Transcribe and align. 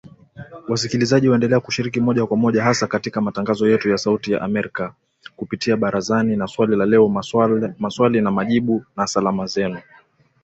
Wasikilizaji 0.67 1.29
waendelea 1.29 1.59
kushiriki 1.59 1.99
moja 1.99 2.25
kwa 2.25 2.37
moja 2.37 2.63
hasa 2.63 2.87
katika 2.87 3.21
matangazo 3.21 3.69
yetu 3.69 3.89
ya 3.89 3.97
Sauti 3.97 4.31
ya 4.31 4.41
amerka 4.41 4.93
kupitia 5.35 5.77
Barazani 5.77 6.35
na 6.35 6.47
Swali 6.47 6.75
la 6.75 6.85
Leo 6.85 7.07
Maswali 7.79 8.21
na 8.21 8.31
Majibu 8.31 8.85
na 8.97 9.07
Salamu 9.07 9.47
Zenu 9.47 9.79